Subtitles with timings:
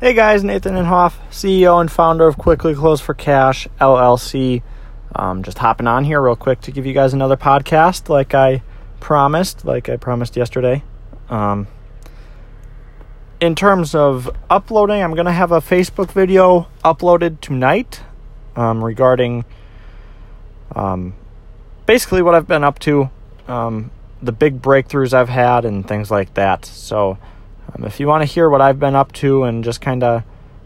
[0.00, 4.62] Hey guys, Nathan Inhoff, CEO and founder of Quickly Close for Cash LLC.
[5.14, 8.62] Um, just hopping on here real quick to give you guys another podcast, like I
[8.98, 10.82] promised, like I promised yesterday.
[11.28, 11.66] Um,
[13.42, 18.00] in terms of uploading, I'm going to have a Facebook video uploaded tonight
[18.56, 19.44] um, regarding
[20.74, 21.12] um,
[21.84, 23.10] basically what I've been up to,
[23.48, 23.90] um,
[24.22, 26.64] the big breakthroughs I've had, and things like that.
[26.64, 27.18] So,
[27.74, 30.22] um, if you want to hear what I've been up to and just kind of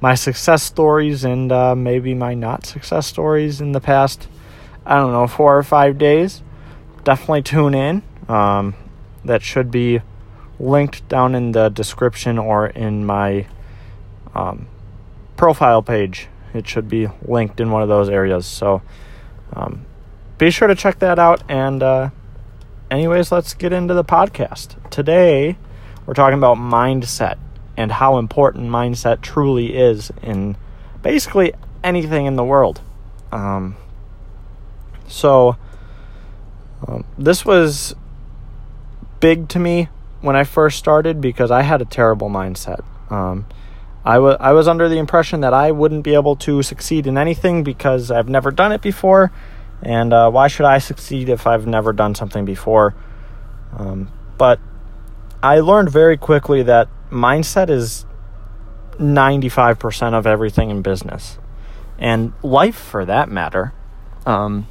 [0.00, 4.28] my success stories and uh, maybe my not success stories in the past,
[4.86, 6.42] I don't know, four or five days,
[7.04, 8.02] definitely tune in.
[8.28, 8.74] Um,
[9.24, 10.00] that should be
[10.60, 13.46] linked down in the description or in my
[14.34, 14.68] um,
[15.36, 16.28] profile page.
[16.54, 18.46] It should be linked in one of those areas.
[18.46, 18.82] So
[19.52, 19.84] um,
[20.38, 21.42] be sure to check that out.
[21.48, 22.10] And, uh,
[22.90, 24.90] anyways, let's get into the podcast.
[24.90, 25.58] Today,
[26.08, 27.36] we're talking about mindset
[27.76, 30.56] and how important mindset truly is in
[31.02, 31.52] basically
[31.84, 32.80] anything in the world.
[33.30, 33.76] Um,
[35.06, 35.58] so,
[36.86, 37.94] um, this was
[39.20, 39.90] big to me
[40.22, 42.82] when I first started because I had a terrible mindset.
[43.10, 43.44] Um,
[44.02, 47.18] I was I was under the impression that I wouldn't be able to succeed in
[47.18, 49.30] anything because I've never done it before,
[49.82, 52.94] and uh, why should I succeed if I've never done something before?
[53.76, 54.58] Um, but
[55.42, 58.06] I learned very quickly that mindset is
[58.98, 61.38] 95% of everything in business
[61.98, 63.72] and life for that matter.
[64.26, 64.66] Um,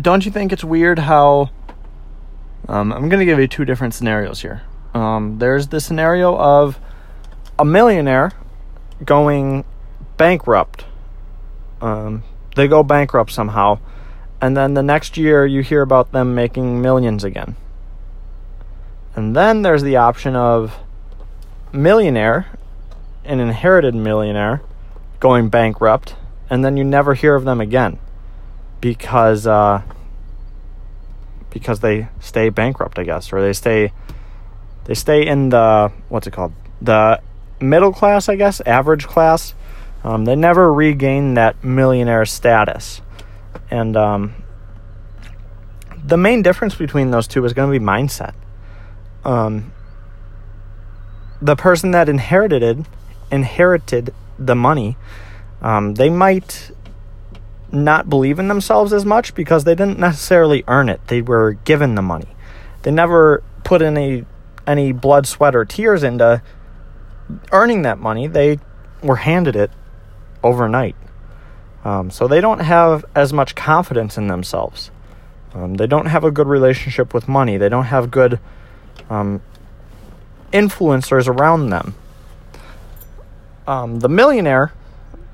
[0.00, 1.50] don't you think it's weird how
[2.68, 4.62] um, I'm going to give you two different scenarios here.
[4.94, 6.78] Um, there's the scenario of
[7.58, 8.32] a millionaire
[9.04, 9.64] going
[10.16, 10.84] bankrupt.
[11.80, 12.22] Um,
[12.56, 13.78] they go bankrupt somehow,
[14.40, 17.56] and then the next year you hear about them making millions again.
[19.14, 20.74] And then there's the option of
[21.72, 22.46] millionaire,
[23.24, 24.62] an inherited millionaire,
[25.20, 26.16] going bankrupt,
[26.48, 27.98] and then you never hear of them again
[28.80, 29.82] because uh,
[31.50, 33.92] because they stay bankrupt, I guess, or they stay
[34.84, 36.52] they stay in the what's it called?
[36.80, 37.20] The
[37.60, 39.54] middle class, I guess, average class.
[40.04, 43.02] Um, they never regain that millionaire status,
[43.70, 44.34] and um,
[46.02, 48.34] the main difference between those two is going to be mindset
[49.24, 49.72] um,
[51.40, 52.78] the person that inherited it,
[53.30, 54.96] inherited the money,
[55.60, 56.70] um, they might
[57.70, 61.00] not believe in themselves as much because they didn't necessarily earn it.
[61.06, 62.28] They were given the money.
[62.82, 64.26] They never put any
[64.66, 66.42] any blood, sweat, or tears into
[67.50, 68.26] earning that money.
[68.28, 68.58] They
[69.02, 69.70] were handed it
[70.42, 70.96] overnight.
[71.84, 74.90] Um, so they don't have as much confidence in themselves.
[75.54, 77.56] Um, they don't have a good relationship with money.
[77.56, 78.38] They don't have good
[79.10, 79.42] um,
[80.52, 81.94] influencers around them.
[83.66, 84.72] Um, the millionaire,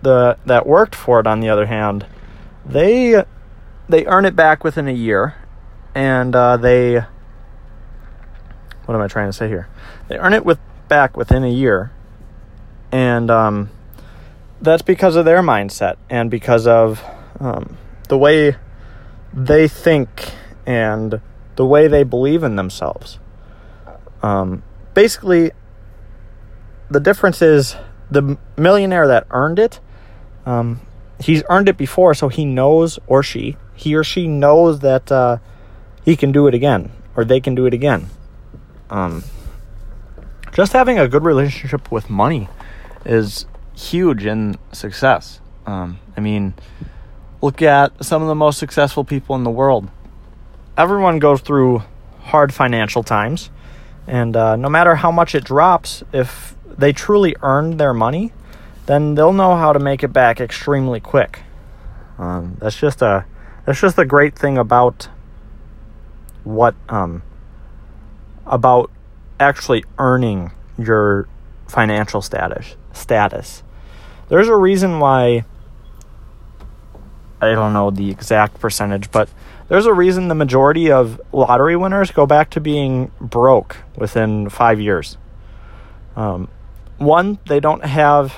[0.03, 2.07] the that worked for it, on the other hand,
[2.65, 3.25] they
[3.89, 5.35] they earn it back within a year,
[5.95, 7.03] and uh, they
[8.85, 9.69] what am I trying to say here?
[10.09, 10.59] They earn it with
[10.89, 11.91] back within a year,
[12.93, 13.71] and um,
[14.61, 17.03] that's because of their mindset and because of
[17.41, 17.77] um,
[18.09, 18.57] the way
[19.33, 20.33] they think
[20.67, 21.21] and
[21.57, 23.19] the way they believe in themselves.
[24.23, 24.62] Um,
[24.95, 25.53] basically,
[26.91, 27.77] the difference is
[28.11, 29.81] the millionaire that earned it,
[30.47, 30.81] um,
[31.21, 35.39] he's earned it before, so he knows, or she, he or she knows that uh,
[36.05, 38.09] he can do it again, or they can do it again.
[38.91, 39.25] Um,
[40.53, 42.49] just having a good relationship with money
[43.05, 45.41] is huge in success.
[45.67, 46.55] Um, I mean,
[47.43, 49.89] look at some of the most successful people in the world.
[50.77, 51.83] Everyone goes through
[52.21, 53.51] hard financial times.
[54.09, 58.33] And uh, no matter how much it drops, if they truly earned their money,
[58.87, 61.41] then they'll know how to make it back extremely quick.
[62.19, 63.27] Um, that's just a
[63.67, 65.09] that's just a great thing about
[66.43, 67.23] what um,
[68.47, 68.91] about
[69.39, 71.29] actually earning your
[71.69, 73.63] financial status status.
[74.31, 75.45] There's a reason why
[77.41, 79.29] I don't know the exact percentage, but
[79.69, 84.81] there's a reason the majority of lottery winners go back to being broke within five
[84.81, 85.17] years.
[86.17, 86.49] Um,
[86.97, 88.35] one, they don't have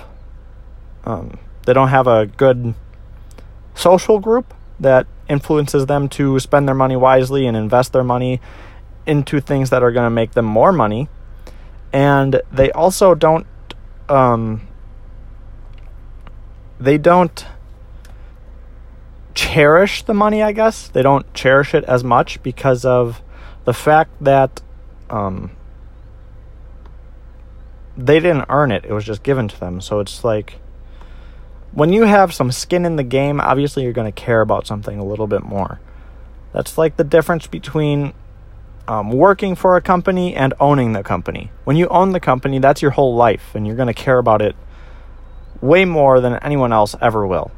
[1.04, 2.74] um, they don't have a good
[3.74, 8.40] social group that influences them to spend their money wisely and invest their money
[9.06, 11.08] into things that are going to make them more money,
[11.92, 13.46] and they also don't
[14.08, 14.60] um,
[16.78, 17.46] they don't
[19.34, 20.88] cherish the money, I guess.
[20.88, 23.22] They don't cherish it as much because of
[23.64, 24.62] the fact that
[25.08, 25.50] um,
[27.96, 29.80] they didn't earn it, it was just given to them.
[29.80, 30.58] So it's like
[31.72, 34.98] when you have some skin in the game, obviously you're going to care about something
[34.98, 35.80] a little bit more.
[36.52, 38.12] That's like the difference between
[38.88, 41.50] um, working for a company and owning the company.
[41.64, 44.42] When you own the company, that's your whole life, and you're going to care about
[44.42, 44.56] it
[45.60, 47.52] way more than anyone else ever will.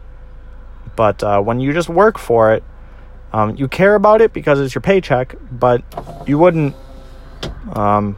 [0.97, 2.63] But uh, when you just work for it,
[3.33, 5.83] um, you care about it because it's your paycheck, but
[6.27, 6.75] you wouldn't
[7.73, 8.17] um,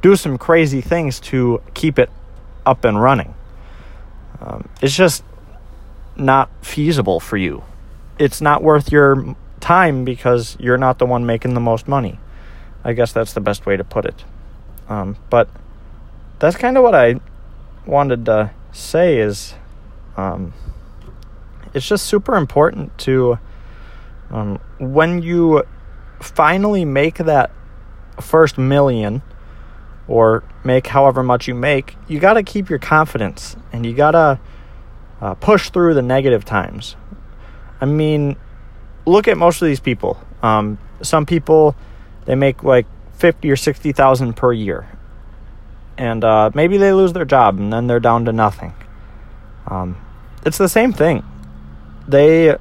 [0.00, 2.10] do some crazy things to keep it
[2.64, 3.34] up and running.
[4.40, 5.22] Um, it's just
[6.16, 7.62] not feasible for you.
[8.18, 12.18] It's not worth your time because you're not the one making the most money.
[12.84, 14.24] I guess that's the best way to put it.
[14.88, 15.48] Um, but
[16.38, 17.20] that's kind of what I
[17.84, 19.54] wanted to say is
[20.16, 20.52] um,
[21.74, 23.38] it's just super important to
[24.30, 25.64] um, when you
[26.20, 27.50] finally make that
[28.20, 29.22] first million
[30.06, 34.12] or make however much you make, you got to keep your confidence and you got
[34.12, 34.40] to
[35.20, 36.96] uh, push through the negative times.
[37.80, 38.36] I mean,
[39.06, 40.20] look at most of these people.
[40.42, 41.76] Um, some people
[42.24, 44.88] they make like fifty or sixty thousand per year,
[45.96, 48.74] and uh, maybe they lose their job and then they're down to nothing.
[49.66, 49.96] Um,
[50.44, 51.24] it's the same thing.
[52.08, 52.56] They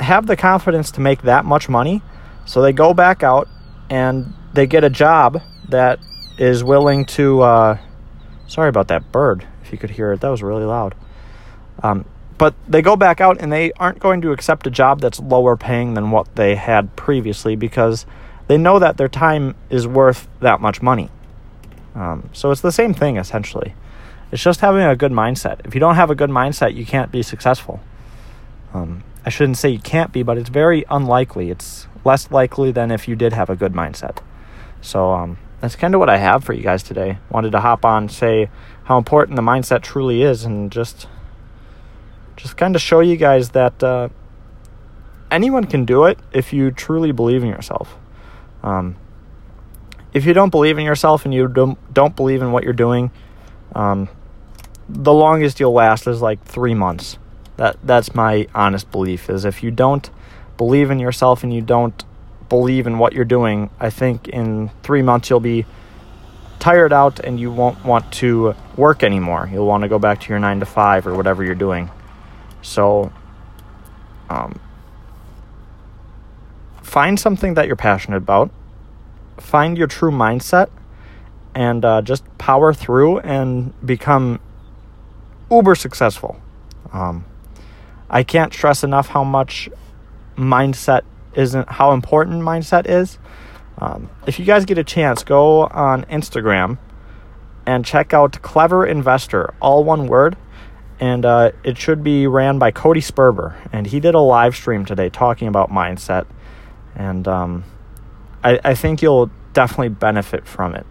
[0.00, 2.00] have the confidence to make that much money,
[2.46, 3.48] so they go back out
[3.90, 5.98] and they get a job that
[6.38, 7.42] is willing to.
[7.42, 7.78] Uh,
[8.46, 9.46] sorry about that bird.
[9.62, 10.94] If you could hear it, that was really loud.
[11.82, 12.04] Um,
[12.38, 15.56] but they go back out and they aren't going to accept a job that's lower
[15.56, 18.06] paying than what they had previously because
[18.48, 21.10] they know that their time is worth that much money.
[21.94, 23.74] Um, so it's the same thing essentially.
[24.32, 25.64] It's just having a good mindset.
[25.64, 27.80] If you don't have a good mindset, you can't be successful.
[28.74, 31.50] Um, I shouldn't say you can't be, but it's very unlikely.
[31.50, 34.18] It's less likely than if you did have a good mindset.
[34.82, 37.18] So um, that's kind of what I have for you guys today.
[37.30, 38.50] Wanted to hop on, say
[38.84, 41.06] how important the mindset truly is, and just
[42.36, 44.08] just kind of show you guys that uh,
[45.30, 47.96] anyone can do it if you truly believe in yourself.
[48.62, 48.96] Um,
[50.12, 53.10] if you don't believe in yourself and you don't don't believe in what you're doing,
[53.74, 54.08] um,
[54.88, 57.18] the longest you'll last is like three months.
[57.56, 59.30] That that's my honest belief.
[59.30, 60.08] Is if you don't
[60.56, 62.04] believe in yourself and you don't
[62.48, 65.66] believe in what you're doing, I think in three months you'll be
[66.58, 69.48] tired out and you won't want to work anymore.
[69.52, 71.90] You'll want to go back to your nine to five or whatever you're doing.
[72.62, 73.12] So,
[74.30, 74.58] um,
[76.82, 78.50] find something that you're passionate about,
[79.36, 80.70] find your true mindset,
[81.54, 84.40] and uh, just power through and become
[85.50, 86.40] uber successful.
[86.92, 87.24] Um,
[88.08, 89.68] I can't stress enough how much
[90.36, 91.02] mindset
[91.34, 93.18] isn't how important mindset is.
[93.78, 96.78] Um, if you guys get a chance, go on Instagram
[97.66, 100.36] and check out Clever Investor, all one word
[101.00, 103.54] and uh, it should be ran by Cody Sperber.
[103.72, 106.26] And he did a live stream today talking about mindset,
[106.94, 107.64] and um,
[108.42, 110.86] I, I, think you'll definitely benefit from it.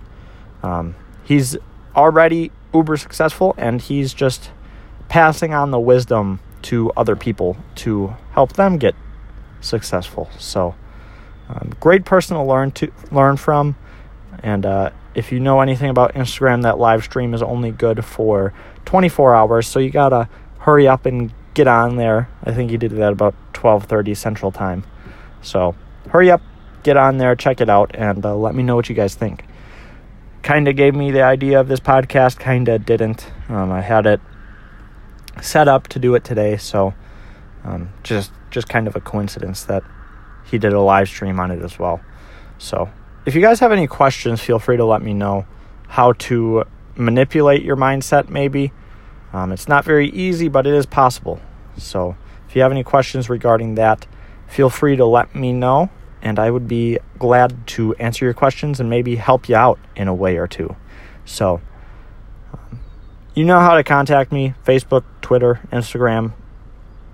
[0.62, 1.58] Um, he's
[1.96, 4.52] already uber successful, and he's just
[5.10, 8.96] passing on the wisdom to other people to help them get
[9.62, 10.30] successful.
[10.38, 10.76] So,
[11.50, 13.76] um, great person to learn to learn from,
[14.42, 18.54] and uh, if you know anything about Instagram, that live stream is only good for
[18.86, 20.28] 24 hours, so you gotta
[20.60, 22.30] hurry up and get on there.
[22.44, 24.84] I think he did that about 12:30 Central Time.
[25.42, 25.76] So
[26.10, 26.42] hurry up,
[26.84, 29.46] get on there, check it out, and uh, let me know what you guys think.
[30.42, 33.32] Kind of gave me the idea of this podcast, kind of didn't.
[33.50, 34.22] Um, I had it
[35.42, 36.94] set up to do it today, so
[37.64, 39.84] um, just just kind of a coincidence that
[40.46, 42.02] he did a live stream on it as well.
[42.58, 42.90] So
[43.26, 45.46] if you guys have any questions, feel free to let me know
[45.88, 48.72] how to manipulate your mindset, maybe.
[49.32, 51.40] Um, it's not very easy, but it is possible.
[51.78, 52.16] So
[52.48, 54.06] if you have any questions regarding that,
[54.48, 55.90] feel free to let me know,
[56.22, 60.08] and I would be glad to answer your questions and maybe help you out in
[60.08, 60.76] a way or two.
[61.26, 61.62] So,
[62.54, 62.80] um,
[63.34, 66.34] you know how to contact me Facebook, Twitter, Instagram,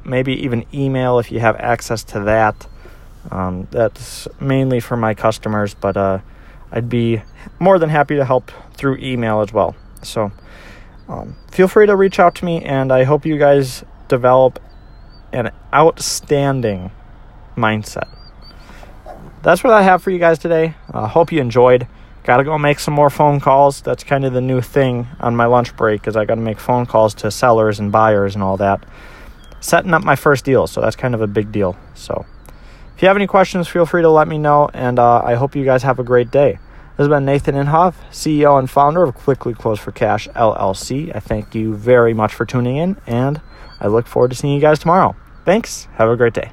[0.04, 2.68] maybe even email if you have access to that.
[3.32, 6.20] Um, that's mainly for my customers, but uh,
[6.72, 7.22] I'd be
[7.60, 9.76] more than happy to help through email as well.
[10.04, 10.32] So
[11.08, 14.60] um, feel free to reach out to me, and I hope you guys develop
[15.32, 16.92] an outstanding
[17.56, 18.08] mindset.
[19.42, 20.76] That's what I have for you guys today.
[20.92, 21.88] I uh, hope you enjoyed.
[22.24, 23.82] Got to go make some more phone calls.
[23.82, 26.60] That's kind of the new thing on my lunch break is I got to make
[26.60, 28.84] phone calls to sellers and buyers and all that.
[29.62, 31.76] Setting up my first deal, so that's kind of a big deal.
[31.96, 32.26] So
[32.96, 35.56] if you have any questions, feel free to let me know, and uh, I hope
[35.56, 36.60] you guys have a great day.
[36.98, 41.16] This has been Nathan Inhofe, CEO and founder of Quickly Close for Cash LLC.
[41.16, 43.40] I thank you very much for tuning in, and
[43.80, 45.16] I look forward to seeing you guys tomorrow.
[45.46, 45.86] Thanks.
[45.94, 46.52] Have a great day.